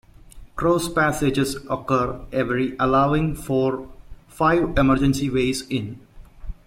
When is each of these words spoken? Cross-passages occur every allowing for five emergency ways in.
Cross-passages 0.55 1.57
occur 1.69 2.19
every 2.31 2.75
allowing 2.79 3.35
for 3.35 3.87
five 4.27 4.75
emergency 4.75 5.29
ways 5.29 5.61
in. 5.69 5.99